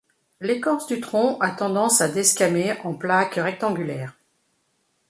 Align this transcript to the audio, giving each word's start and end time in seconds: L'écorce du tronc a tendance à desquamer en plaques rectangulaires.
L'écorce 0.39 0.87
du 0.87 0.99
tronc 0.99 1.37
a 1.41 1.51
tendance 1.51 2.01
à 2.01 2.09
desquamer 2.09 2.73
en 2.83 2.95
plaques 2.95 3.35
rectangulaires. 3.35 4.17